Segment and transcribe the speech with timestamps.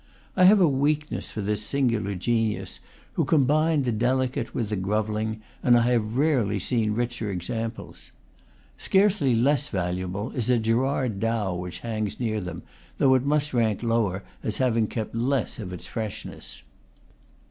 [0.35, 2.79] I have a weak ness for this singular genius,
[3.13, 8.09] who combined the delicate with the grovelling, and I have rarely seen richer examples.
[8.79, 12.63] Scarcely less valuable is a Gerard Dow which hangs near them,
[12.97, 16.63] though it must rank lower as having kept less of its freshness.